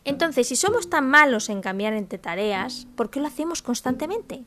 Entonces, 0.04 0.48
si 0.48 0.56
somos 0.56 0.90
tan 0.90 1.10
malos 1.10 1.50
en 1.50 1.62
cambiar 1.62 1.94
entre 1.94 2.18
tareas, 2.18 2.88
¿por 2.96 3.10
qué 3.10 3.20
lo 3.20 3.28
hacemos 3.28 3.62
constantemente? 3.62 4.44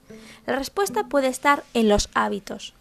La 0.47 0.57
respuesta 0.57 1.09
puede 1.09 1.29
estar 1.29 1.63
en 1.75 1.89
los 1.89 2.09
hábitos. 2.15 2.75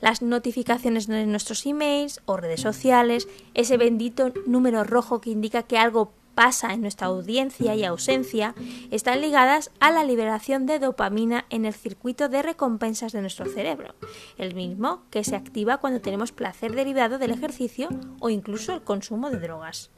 Las 0.00 0.22
notificaciones 0.22 1.06
de 1.06 1.26
nuestros 1.26 1.64
emails 1.66 2.20
o 2.26 2.36
redes 2.36 2.60
sociales, 2.60 3.28
ese 3.54 3.76
bendito 3.78 4.32
número 4.46 4.84
rojo 4.84 5.20
que 5.20 5.30
indica 5.30 5.62
que 5.62 5.78
algo 5.78 6.12
pasa 6.38 6.72
en 6.72 6.82
nuestra 6.82 7.08
audiencia 7.08 7.74
y 7.74 7.82
ausencia 7.82 8.54
están 8.92 9.20
ligadas 9.20 9.72
a 9.80 9.90
la 9.90 10.04
liberación 10.04 10.66
de 10.66 10.78
dopamina 10.78 11.46
en 11.50 11.64
el 11.64 11.74
circuito 11.74 12.28
de 12.28 12.42
recompensas 12.42 13.10
de 13.10 13.20
nuestro 13.20 13.46
cerebro, 13.46 13.96
el 14.36 14.54
mismo 14.54 15.02
que 15.10 15.24
se 15.24 15.34
activa 15.34 15.78
cuando 15.78 16.00
tenemos 16.00 16.30
placer 16.30 16.76
derivado 16.76 17.18
del 17.18 17.32
ejercicio 17.32 17.88
o 18.20 18.30
incluso 18.30 18.72
el 18.72 18.82
consumo 18.82 19.30
de 19.30 19.40
drogas. 19.40 19.90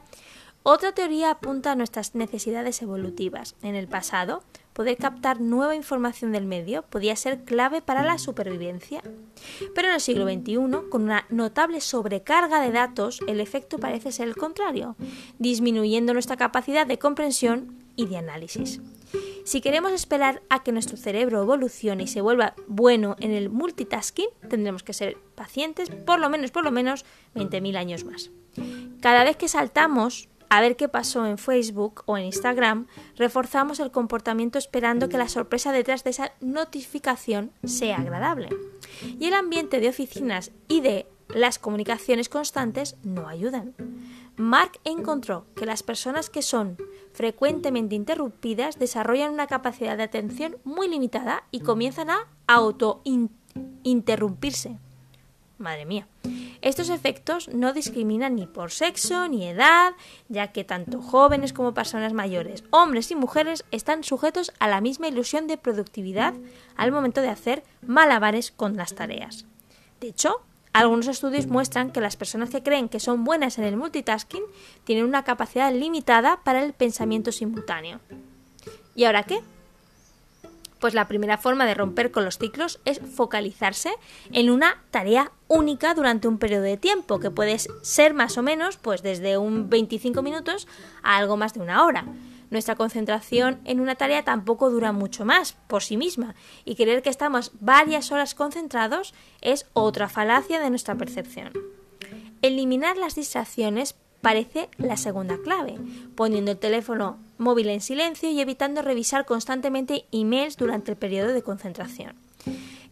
Otra 0.63 0.93
teoría 0.93 1.31
apunta 1.31 1.73
a 1.73 1.77
nuestras 1.77 2.15
necesidades 2.15 2.81
evolutivas. 2.81 3.55
En 3.61 3.75
el 3.75 3.87
pasado, 3.87 4.43
poder 4.81 4.97
captar 4.97 5.43
nueva 5.43 5.75
información 5.75 6.33
del 6.33 6.47
medio 6.47 6.81
podía 6.81 7.15
ser 7.15 7.45
clave 7.45 7.83
para 7.83 8.03
la 8.03 8.17
supervivencia. 8.17 9.03
Pero 9.75 9.89
en 9.89 9.95
el 9.95 10.01
siglo 10.01 10.25
XXI, 10.25 10.89
con 10.89 11.03
una 11.03 11.27
notable 11.29 11.83
sobrecarga 11.83 12.63
de 12.63 12.73
datos, 12.73 13.21
el 13.27 13.41
efecto 13.41 13.77
parece 13.77 14.11
ser 14.11 14.27
el 14.27 14.37
contrario, 14.37 14.97
disminuyendo 15.39 16.15
nuestra 16.15 16.39
capacidad 16.39 16.87
de 16.87 16.99
comprensión 16.99 17.77
y 17.95 18.07
de 18.07 18.17
análisis. 18.17 18.81
Si 19.45 19.61
queremos 19.61 19.93
esperar 19.93 20.41
a 20.49 20.63
que 20.63 20.73
nuestro 20.73 20.97
cerebro 20.97 21.43
evolucione 21.43 22.05
y 22.05 22.07
se 22.07 22.23
vuelva 22.23 22.55
bueno 22.67 23.17
en 23.21 23.33
el 23.33 23.51
multitasking, 23.51 24.29
tendremos 24.49 24.83
que 24.83 24.95
ser 24.95 25.19
pacientes 25.35 25.91
por 25.91 26.21
lo 26.21 26.31
menos, 26.31 26.53
por 26.53 26.65
lo 26.65 26.71
menos 26.71 27.05
20.000 27.35 27.77
años 27.77 28.05
más. 28.05 28.31
Cada 29.03 29.25
vez 29.25 29.37
que 29.37 29.49
saltamos 29.49 30.31
a 30.51 30.61
ver 30.61 30.77
qué 30.77 30.89
pasó 30.89 31.25
en 31.27 31.39
Facebook 31.39 32.03
o 32.07 32.19
en 32.19 32.27
Instagram, 32.27 32.89
reforzamos 33.17 33.81
el 33.81 33.91
comportamiento 33.93 34.59
esperando 34.59 35.09
que 35.09 35.17
la 35.17 35.29
sorpresa 35.29 35.73
detrás 35.73 36.05
de 36.05 36.11
esa 36.11 36.33
notificación 36.41 37.53
sea 37.65 38.01
agradable. 38.01 38.51
Y 39.19 39.25
el 39.27 39.35
ambiente 39.35 39.81
de 39.81 39.89
oficinas 39.89 40.51
y 40.69 40.81
de 40.81 41.07
las 41.29 41.59
comunicaciones 41.61 42.29
constantes 42.29 42.97
no 43.05 43.29
ayudan. 43.29 43.75
Mark 44.37 44.81
encontró 44.85 45.47
que 45.55 45.67
las 45.67 45.85
personas 45.85 46.31
que 46.31 46.43
son 46.43 46.77
frecuentemente 47.13 47.95
interrumpidas 47.95 48.77
desarrollan 48.79 49.33
una 49.33 49.47
capacidad 49.47 49.97
de 49.97 50.03
atención 50.03 50.57
muy 50.65 50.89
limitada 50.89 51.45
y 51.53 51.61
comienzan 51.61 52.11
a 52.11 52.27
auto-interrumpirse. 52.49 54.79
Madre 55.61 55.85
mía. 55.85 56.09
Estos 56.63 56.89
efectos 56.89 57.49
no 57.49 57.75
discriminan 57.75 58.35
ni 58.35 58.47
por 58.47 58.71
sexo 58.71 59.29
ni 59.29 59.47
edad, 59.47 59.93
ya 60.29 60.53
que 60.53 60.65
tanto 60.65 61.03
jóvenes 61.03 61.53
como 61.53 61.75
personas 61.75 62.15
mayores, 62.15 62.65
hombres 62.71 63.11
y 63.11 63.15
mujeres 63.15 63.65
están 63.71 64.03
sujetos 64.03 64.53
a 64.59 64.69
la 64.69 64.81
misma 64.81 65.09
ilusión 65.09 65.47
de 65.47 65.59
productividad 65.59 66.33
al 66.77 66.93
momento 66.93 67.21
de 67.21 67.29
hacer 67.29 67.63
malabares 67.87 68.53
con 68.53 68.79
las 68.79 68.95
tareas. 68.95 69.45
De 70.01 70.09
hecho, 70.09 70.41
algunos 70.73 71.09
estudios 71.09 71.47
muestran 71.47 71.91
que 71.91 72.01
las 72.01 72.17
personas 72.17 72.49
que 72.49 72.63
creen 72.63 72.89
que 72.89 72.99
son 72.99 73.25
buenas 73.25 73.59
en 73.59 73.65
el 73.65 73.77
multitasking 73.77 74.45
tienen 74.85 75.05
una 75.05 75.25
capacidad 75.25 75.71
limitada 75.75 76.41
para 76.43 76.65
el 76.65 76.73
pensamiento 76.73 77.33
simultáneo. 77.33 78.01
¿Y 78.95 79.05
ahora 79.05 79.25
qué? 79.25 79.41
Pues 80.81 80.95
la 80.95 81.09
primera 81.09 81.39
forma 81.39 81.67
de 81.67 81.75
romper 81.75 82.11
con 82.11 82.25
los 82.25 82.39
ciclos 82.39 82.81
es 82.85 83.01
focalizarse 83.01 83.91
en 84.33 84.51
una 84.51 84.83
tarea 84.91 85.31
única 85.47 85.95
durante 85.95 86.27
un 86.27 86.39
periodo 86.39 86.63
de 86.63 86.79
tiempo, 86.79 87.21
que 87.21 87.31
puede 87.31 87.59
ser 87.59 88.15
más 88.15 88.39
o 88.39 88.43
menos 88.43 88.79
pues 88.79 89.03
desde 89.03 89.37
un 89.37 89.69
25 89.69 90.23
minutos 90.23 90.67
a 91.03 91.19
algo 91.19 91.37
más 91.37 91.55
de 91.55 91.61
una 91.61 91.85
hora. 91.85 92.07
Nuestra 92.51 92.75
concentración 92.75 93.61
en 93.65 93.79
una 93.79 93.95
tarea 93.95 94.25
tampoco 94.25 94.71
dura 94.71 94.93
mucho 94.93 95.25
más 95.25 95.57
por 95.69 95.83
sí 95.83 95.97
misma 95.97 96.35
y 96.65 96.75
creer 96.75 97.03
que 97.03 97.11
estamos 97.11 97.53
varias 97.61 98.11
horas 98.11 98.35
concentrados 98.35 99.15
es 99.41 99.67
otra 99.73 100.09
falacia 100.09 100.59
de 100.59 100.71
nuestra 100.71 100.97
percepción. 100.97 101.53
Eliminar 102.43 102.97
las 102.97 103.15
distracciones 103.15 103.95
parece 104.21 104.69
la 104.79 104.97
segunda 104.97 105.39
clave, 105.39 105.79
poniendo 106.15 106.53
el 106.53 106.59
teléfono 106.59 107.19
móvil 107.39 107.69
en 107.69 107.81
silencio 107.81 108.31
y 108.31 108.41
evitando 108.41 108.83
revisar 108.83 109.25
constantemente 109.25 110.05
emails 110.13 110.57
durante 110.57 110.93
el 110.93 110.97
periodo 110.97 111.33
de 111.33 111.43
concentración. 111.43 112.15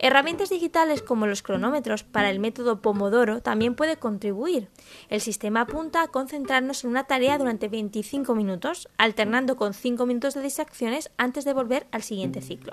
Herramientas 0.01 0.51
digitales 0.51 1.03
como 1.03 1.27
los 1.27 1.43
cronómetros 1.43 2.05
para 2.05 2.31
el 2.31 2.39
método 2.39 2.81
Pomodoro 2.81 3.43
también 3.43 3.75
puede 3.75 3.97
contribuir. 3.97 4.69
El 5.09 5.21
sistema 5.21 5.63
apunta 5.63 6.03
a 6.03 6.09
concentrarnos 6.09 6.85
en 6.85 6.91
una 6.91 7.05
tarea 7.05 7.37
durante 7.37 7.69
25 7.69 8.35
minutos, 8.37 8.89
alternando 8.97 9.57
con 9.57 9.75
5 9.75 10.07
minutos 10.07 10.35
de 10.35 10.43
distracciones 10.43 11.11
antes 11.17 11.45
de 11.45 11.53
volver 11.53 11.89
al 11.91 12.05
siguiente 12.05 12.43
ciclo. 12.43 12.73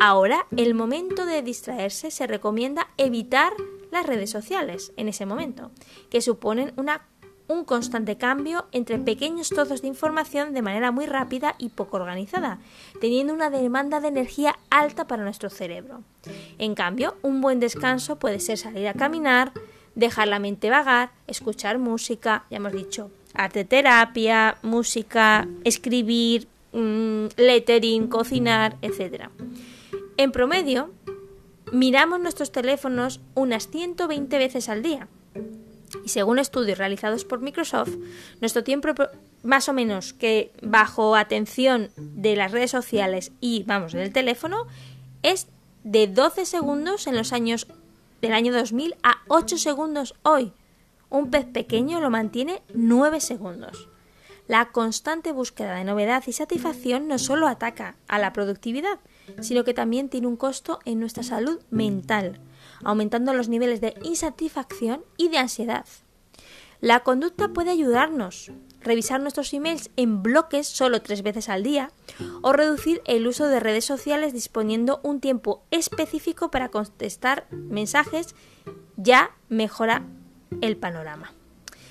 Ahora, 0.00 0.46
el 0.56 0.74
momento 0.74 1.26
de 1.26 1.42
distraerse 1.42 2.10
se 2.10 2.26
recomienda 2.26 2.88
evitar 2.96 3.52
las 3.92 4.06
redes 4.06 4.30
sociales 4.30 4.92
en 4.96 5.08
ese 5.08 5.26
momento, 5.26 5.70
que 6.10 6.22
suponen 6.22 6.72
una 6.76 7.06
un 7.50 7.64
constante 7.64 8.16
cambio 8.16 8.66
entre 8.70 8.98
pequeños 8.98 9.48
trozos 9.48 9.82
de 9.82 9.88
información 9.88 10.54
de 10.54 10.62
manera 10.62 10.92
muy 10.92 11.06
rápida 11.06 11.56
y 11.58 11.70
poco 11.70 11.96
organizada, 11.96 12.60
teniendo 13.00 13.34
una 13.34 13.50
demanda 13.50 13.98
de 13.98 14.06
energía 14.06 14.56
alta 14.70 15.08
para 15.08 15.24
nuestro 15.24 15.50
cerebro. 15.50 16.02
En 16.58 16.76
cambio, 16.76 17.16
un 17.22 17.40
buen 17.40 17.58
descanso 17.58 18.20
puede 18.20 18.38
ser 18.38 18.56
salir 18.56 18.86
a 18.86 18.94
caminar, 18.94 19.50
dejar 19.96 20.28
la 20.28 20.38
mente 20.38 20.70
vagar, 20.70 21.10
escuchar 21.26 21.78
música, 21.78 22.44
ya 22.50 22.58
hemos 22.58 22.72
dicho, 22.72 23.10
arte 23.34 23.64
terapia, 23.64 24.58
música, 24.62 25.48
escribir, 25.64 26.46
mm, 26.72 27.26
lettering, 27.36 28.06
cocinar, 28.06 28.76
etc. 28.80 29.28
En 30.16 30.30
promedio, 30.30 30.92
miramos 31.72 32.20
nuestros 32.20 32.52
teléfonos 32.52 33.18
unas 33.34 33.68
120 33.68 34.38
veces 34.38 34.68
al 34.68 34.84
día. 34.84 35.08
Y 36.04 36.08
según 36.08 36.38
estudios 36.38 36.78
realizados 36.78 37.24
por 37.24 37.40
Microsoft, 37.40 37.96
nuestro 38.40 38.64
tiempo 38.64 38.88
más 39.42 39.68
o 39.68 39.72
menos 39.72 40.12
que 40.12 40.52
bajo 40.62 41.16
atención 41.16 41.90
de 41.96 42.36
las 42.36 42.52
redes 42.52 42.70
sociales 42.70 43.32
y 43.40 43.64
vamos 43.64 43.92
del 43.92 44.12
teléfono 44.12 44.66
es 45.22 45.48
de 45.84 46.06
12 46.06 46.46
segundos 46.46 47.06
en 47.06 47.16
los 47.16 47.32
años 47.32 47.66
del 48.20 48.32
año 48.32 48.52
2000 48.52 48.96
a 49.02 49.18
8 49.28 49.58
segundos 49.58 50.14
hoy. 50.22 50.52
Un 51.08 51.30
pez 51.30 51.46
pequeño 51.46 52.00
lo 52.00 52.10
mantiene 52.10 52.62
9 52.74 53.20
segundos. 53.20 53.88
La 54.46 54.72
constante 54.72 55.32
búsqueda 55.32 55.76
de 55.76 55.84
novedad 55.84 56.22
y 56.26 56.32
satisfacción 56.32 57.08
no 57.08 57.18
solo 57.18 57.46
ataca 57.46 57.96
a 58.08 58.18
la 58.18 58.32
productividad, 58.32 58.98
sino 59.40 59.64
que 59.64 59.74
también 59.74 60.08
tiene 60.08 60.26
un 60.26 60.36
costo 60.36 60.80
en 60.84 61.00
nuestra 61.00 61.22
salud 61.22 61.60
mental, 61.70 62.40
aumentando 62.84 63.34
los 63.34 63.48
niveles 63.48 63.80
de 63.80 63.94
insatisfacción 64.02 65.02
y 65.16 65.28
de 65.28 65.38
ansiedad. 65.38 65.86
La 66.80 67.00
conducta 67.00 67.48
puede 67.48 67.70
ayudarnos, 67.70 68.50
revisar 68.80 69.20
nuestros 69.20 69.52
emails 69.52 69.90
en 69.96 70.22
bloques 70.22 70.66
solo 70.66 71.02
tres 71.02 71.22
veces 71.22 71.50
al 71.50 71.62
día 71.62 71.90
o 72.40 72.52
reducir 72.54 73.02
el 73.04 73.26
uso 73.26 73.46
de 73.48 73.60
redes 73.60 73.84
sociales 73.84 74.32
disponiendo 74.32 75.00
un 75.02 75.20
tiempo 75.20 75.62
específico 75.70 76.50
para 76.50 76.70
contestar 76.70 77.46
mensajes 77.50 78.34
ya 78.96 79.32
mejora 79.48 80.04
el 80.62 80.76
panorama. 80.76 81.32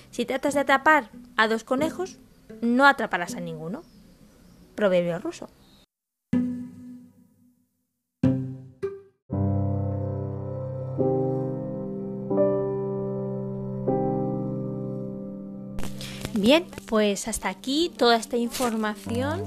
Si 0.10 0.26
tratas 0.26 0.56
de 0.56 0.62
atrapar 0.62 1.12
a 1.38 1.48
dos 1.48 1.64
conejos, 1.64 2.18
no 2.62 2.88
atraparás 2.88 3.36
a 3.36 3.40
ninguno. 3.40 3.84
Proverbio 4.76 5.20
ruso. 5.20 5.50
Bien, 16.42 16.66
pues 16.88 17.28
hasta 17.28 17.50
aquí 17.50 17.92
toda 17.98 18.16
esta 18.16 18.38
información 18.38 19.44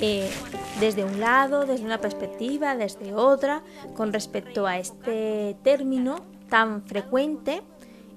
eh, 0.00 0.30
desde 0.78 1.02
un 1.02 1.18
lado, 1.18 1.66
desde 1.66 1.84
una 1.84 2.00
perspectiva, 2.00 2.76
desde 2.76 3.12
otra, 3.12 3.64
con 3.96 4.12
respecto 4.12 4.64
a 4.64 4.78
este 4.78 5.56
término 5.64 6.20
tan 6.48 6.84
frecuente. 6.84 7.62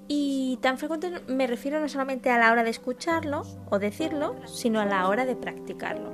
Y 0.07 0.59
tan 0.61 0.77
frecuente 0.77 1.11
me 1.29 1.47
refiero 1.47 1.79
no 1.79 1.89
solamente 1.89 2.29
a 2.29 2.37
la 2.37 2.51
hora 2.51 2.63
de 2.63 2.69
escucharlo 2.69 3.41
o 3.71 3.79
decirlo, 3.79 4.35
sino 4.45 4.79
a 4.79 4.85
la 4.85 5.07
hora 5.07 5.25
de 5.25 5.35
practicarlo. 5.35 6.11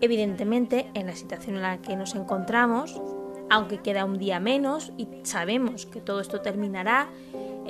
Evidentemente, 0.00 0.92
en 0.94 1.06
la 1.06 1.16
situación 1.16 1.56
en 1.56 1.62
la 1.62 1.78
que 1.78 1.96
nos 1.96 2.14
encontramos, 2.14 3.00
aunque 3.50 3.78
queda 3.78 4.04
un 4.04 4.18
día 4.18 4.38
menos 4.38 4.92
y 4.96 5.08
sabemos 5.24 5.86
que 5.86 6.00
todo 6.00 6.20
esto 6.20 6.40
terminará, 6.40 7.08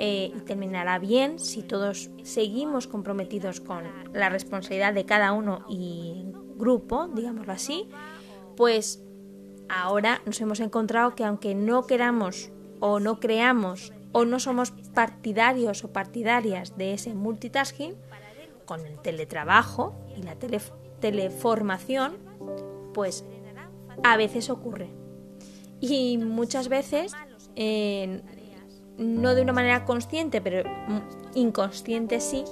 eh, 0.03 0.33
y 0.35 0.39
terminará 0.39 0.97
bien 0.97 1.37
si 1.37 1.61
todos 1.61 2.09
seguimos 2.23 2.87
comprometidos 2.87 3.61
con 3.61 3.83
la 4.13 4.29
responsabilidad 4.29 4.95
de 4.95 5.05
cada 5.05 5.31
uno 5.31 5.63
y 5.69 6.25
grupo, 6.55 7.07
digámoslo 7.07 7.53
así, 7.53 7.87
pues 8.57 9.03
ahora 9.69 10.23
nos 10.25 10.41
hemos 10.41 10.59
encontrado 10.59 11.13
que 11.13 11.23
aunque 11.23 11.53
no 11.53 11.85
queramos 11.85 12.49
o 12.79 12.99
no 12.99 13.19
creamos 13.19 13.93
o 14.11 14.25
no 14.25 14.39
somos 14.39 14.71
partidarios 14.71 15.83
o 15.83 15.93
partidarias 15.93 16.75
de 16.79 16.95
ese 16.95 17.13
multitasking, 17.13 17.93
con 18.65 18.83
el 18.87 18.97
teletrabajo 19.03 19.93
y 20.17 20.23
la 20.23 20.35
teleformación, 20.99 22.17
pues 22.95 23.23
a 24.01 24.17
veces 24.17 24.49
ocurre. 24.49 24.89
Y 25.79 26.17
muchas 26.17 26.69
veces 26.69 27.13
no 29.01 29.35
de 29.35 29.41
una 29.41 29.53
manera 29.53 29.83
consciente, 29.83 30.41
pero 30.41 30.69
inconsciente 31.33 32.21
sí, 32.21 32.43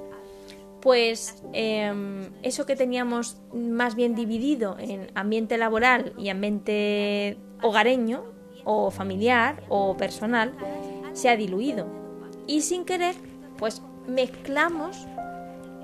pues 0.80 1.42
em, 1.52 2.30
eso 2.42 2.66
que 2.66 2.74
teníamos 2.74 3.36
más 3.54 3.94
bien 3.94 4.14
dividido 4.14 4.76
en 4.78 5.10
ambiente 5.14 5.58
laboral 5.58 6.12
y 6.18 6.28
ambiente 6.28 7.38
hogareño 7.62 8.24
o 8.64 8.90
familiar 8.90 9.62
o 9.68 9.96
personal 9.96 10.52
se 11.12 11.28
ha 11.28 11.36
diluido. 11.36 11.86
Y 12.46 12.62
sin 12.62 12.84
querer, 12.84 13.14
pues 13.56 13.82
mezclamos 14.06 15.06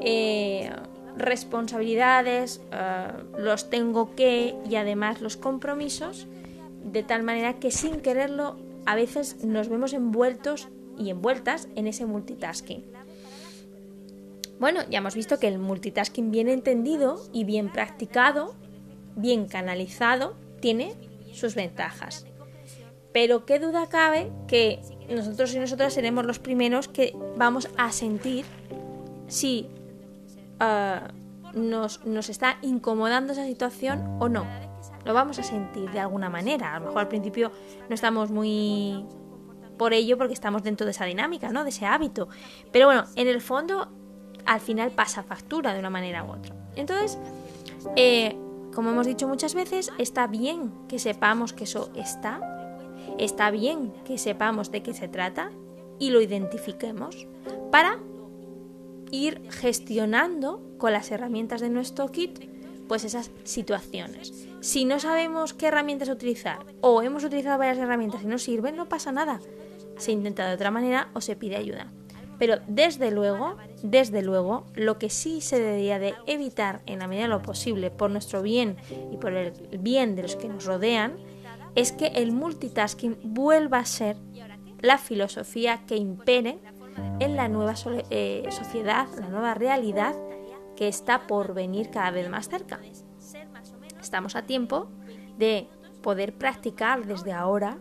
eh, 0.01 0.71
responsabilidades, 1.17 2.61
eh, 2.73 3.09
los 3.39 3.71
tengo 3.71 4.15
que 4.15 4.57
y 4.69 4.77
además 4.77 5.21
los 5.21 5.37
compromisos, 5.37 6.27
de 6.83 7.03
tal 7.03 7.23
manera 7.23 7.55
que 7.55 7.71
sin 7.71 8.01
quererlo 8.01 8.57
a 8.87 8.95
veces 8.95 9.45
nos 9.45 9.69
vemos 9.69 9.93
envueltos 9.93 10.69
y 10.97 11.11
envueltas 11.11 11.69
en 11.75 11.87
ese 11.87 12.07
multitasking. 12.07 12.85
Bueno, 14.59 14.81
ya 14.89 14.99
hemos 14.99 15.15
visto 15.15 15.39
que 15.39 15.49
el 15.49 15.59
multitasking 15.59 16.31
bien 16.31 16.49
entendido 16.49 17.23
y 17.33 17.45
bien 17.45 17.71
practicado, 17.71 18.55
bien 19.17 19.47
canalizado, 19.49 20.35
tiene 20.61 20.95
sus 21.33 21.55
ventajas. 21.55 22.27
Pero 23.13 23.45
qué 23.45 23.59
duda 23.59 23.89
cabe 23.89 24.31
que 24.47 24.81
nosotros 25.11 25.55
y 25.55 25.59
nosotras 25.59 25.93
seremos 25.93 26.25
los 26.25 26.39
primeros 26.39 26.89
que 26.89 27.15
vamos 27.37 27.69
a 27.77 27.93
sentir 27.93 28.47
si 29.27 29.69
ah, 30.61 31.09
nos, 31.55 32.05
nos 32.07 32.31
está 32.31 32.59
incomodando 32.63 33.33
esa 33.33 33.45
situación 33.45 34.17
o 34.21 34.29
no 34.29 34.47
lo 35.07 35.15
vamos 35.15 35.39
a 35.39 35.43
sentir 35.43 35.91
de 35.91 36.01
alguna 36.01 36.29
manera. 36.29 36.75
A 36.75 36.81
lo 36.81 36.87
mejor 36.87 37.03
al 37.03 37.09
principio 37.09 37.53
no 37.89 37.95
estamos 37.95 38.31
muy 38.31 39.07
por 39.79 39.93
ello 39.93 40.19
porque 40.19 40.35
estamos 40.35 40.63
dentro 40.63 40.85
de 40.85 40.91
esa 40.91 41.05
dinámica, 41.05 41.51
¿no? 41.51 41.63
De 41.63 41.71
ese 41.71 41.87
hábito. 41.87 42.29
Pero 42.73 42.87
bueno, 42.87 43.05
en 43.15 43.29
el 43.29 43.41
fondo 43.41 43.89
al 44.45 44.61
final 44.61 44.91
pasa 44.91 45.23
factura 45.23 45.73
de 45.73 45.81
una 45.81 45.91
manera 45.91 46.25
u 46.25 46.33
otra. 46.33 46.55
Entonces, 46.75 47.19
eh, 47.95 48.37
como 48.75 48.91
hemos 48.91 49.07
dicho 49.07 49.29
muchas 49.29 49.55
veces, 49.55 49.93
está 49.99 50.27
bien 50.27 50.73
que 50.89 50.99
sepamos 50.99 51.53
que 51.53 51.65
eso 51.65 51.91
está, 51.95 52.41
está 53.19 53.51
bien 53.51 53.93
que 54.05 54.19
sepamos 54.19 54.71
de 54.71 54.83
qué 54.83 54.93
se 54.93 55.09
trata 55.09 55.51
y 55.99 56.11
lo 56.11 56.21
identifiquemos 56.21 57.27
para 57.71 57.99
ir 59.11 59.43
gestionando 59.51 60.61
con 60.79 60.93
las 60.93 61.11
herramientas 61.11 61.61
de 61.61 61.71
nuestro 61.71 62.09
kit 62.09 62.57
pues 62.89 63.05
esas 63.05 63.31
situaciones. 63.45 64.47
Si 64.67 64.85
no 64.85 64.99
sabemos 64.99 65.55
qué 65.55 65.69
herramientas 65.69 66.09
utilizar 66.09 66.59
o 66.81 67.01
hemos 67.01 67.23
utilizado 67.23 67.57
varias 67.57 67.79
herramientas 67.79 68.25
y 68.25 68.27
no 68.27 68.37
sirven, 68.37 68.75
no 68.75 68.89
pasa 68.89 69.13
nada. 69.13 69.39
Se 69.97 70.11
intenta 70.11 70.45
de 70.49 70.57
otra 70.57 70.73
manera 70.73 71.09
o 71.15 71.21
se 71.21 71.37
pide 71.37 71.55
ayuda. 71.55 71.93
Pero 72.41 72.57
desde 72.67 73.13
luego, 73.13 73.57
desde 73.85 74.23
luego, 74.23 74.67
lo 74.75 74.99
que 74.99 75.09
sí 75.09 75.41
se 75.41 75.61
debería 75.61 76.01
de 76.01 76.15
evitar 76.27 76.83
en 76.87 76.99
la 76.99 77.07
medida 77.07 77.27
de 77.27 77.29
lo 77.29 77.43
posible 77.43 77.93
por 77.93 78.11
nuestro 78.11 78.43
bien 78.43 78.77
y 79.13 79.19
por 79.19 79.35
el 79.35 79.53
bien 79.79 80.17
de 80.17 80.23
los 80.23 80.35
que 80.35 80.49
nos 80.49 80.65
rodean 80.65 81.15
es 81.77 81.93
que 81.93 82.09
el 82.09 82.33
multitasking 82.33 83.19
vuelva 83.23 83.79
a 83.79 83.85
ser 83.85 84.17
la 84.81 84.99
filosofía 84.99 85.87
que 85.87 85.95
impere 85.95 86.59
en 87.21 87.37
la 87.37 87.47
nueva 87.47 87.75
eh, 88.11 88.45
sociedad, 88.51 89.07
la 89.17 89.29
nueva 89.29 89.55
realidad 89.55 90.17
que 90.75 90.89
está 90.89 91.29
por 91.29 91.55
venir 91.55 91.89
cada 91.91 92.11
vez 92.11 92.29
más 92.29 92.49
cerca. 92.49 92.81
Estamos 94.07 94.37
a 94.37 94.43
tiempo 94.43 94.87
de 95.37 95.67
poder 96.01 96.33
practicar 96.33 97.07
desde 97.07 97.33
ahora 97.33 97.77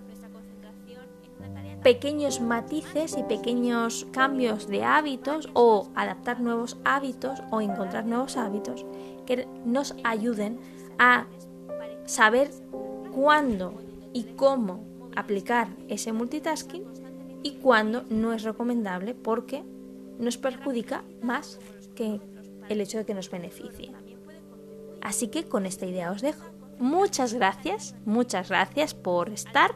pequeños 1.84 2.42
matices 2.42 3.16
y 3.16 3.22
pequeños 3.22 4.08
cambios 4.12 4.68
de 4.68 4.84
hábitos 4.84 5.48
o 5.54 5.88
adaptar 5.94 6.40
nuevos 6.42 6.78
hábitos 6.84 7.44
o 7.52 7.62
encontrar 7.62 8.08
nuevos 8.08 8.38
hábitos 8.38 8.84
que 9.28 9.48
nos 9.66 9.94
ayuden 10.04 10.60
a 10.98 11.28
saber 12.06 12.50
cuándo 13.14 13.76
y 14.12 14.24
cómo 14.36 14.84
aplicar 15.16 15.68
ese 15.90 16.12
multitasking 16.12 16.86
y 17.44 17.58
cuándo 17.58 18.04
no 18.10 18.34
es 18.34 18.42
recomendable 18.42 19.14
porque 19.14 19.64
nos 20.18 20.38
perjudica 20.38 21.04
más 21.22 21.60
que 21.94 22.20
el 22.68 22.82
hecho 22.82 22.98
de 22.98 23.06
que 23.06 23.14
nos 23.14 23.30
beneficie. 23.30 23.92
Así 25.06 25.28
que 25.28 25.48
con 25.48 25.68
esta 25.68 25.86
idea 25.86 26.10
os 26.10 26.24
dejo. 26.24 26.44
Muchas 26.80 27.36
gracias, 27.36 27.94
muchas 28.06 28.50
gracias 28.50 28.96
por 28.96 29.30
estar, 29.30 29.76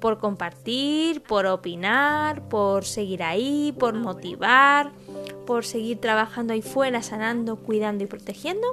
por 0.00 0.18
compartir, 0.18 1.22
por 1.22 1.44
opinar, 1.44 2.48
por 2.48 2.86
seguir 2.86 3.22
ahí, 3.22 3.74
por 3.78 3.92
motivar, 3.92 4.90
por 5.46 5.66
seguir 5.66 6.00
trabajando 6.00 6.54
ahí 6.54 6.62
fuera, 6.62 7.02
sanando, 7.02 7.56
cuidando 7.56 8.04
y 8.04 8.06
protegiendo. 8.06 8.66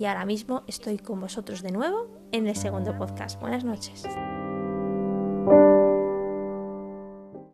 Y 0.00 0.06
ahora 0.06 0.24
mismo 0.24 0.62
estoy 0.68 0.96
con 0.96 1.20
vosotros 1.20 1.62
de 1.62 1.70
nuevo 1.70 2.08
en 2.32 2.46
el 2.48 2.56
segundo 2.56 2.96
podcast. 2.96 3.38
Buenas 3.38 3.62
noches. 3.62 4.04